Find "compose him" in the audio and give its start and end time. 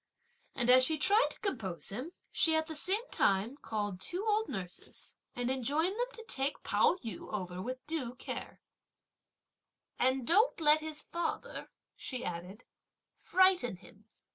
1.41-2.11